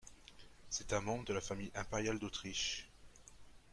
C'est 0.71 0.93
un 0.93 1.01
membre 1.01 1.25
de 1.25 1.33
la 1.33 1.41
famille 1.41 1.69
impériale 1.75 2.17
d'Autriche. 2.17 2.89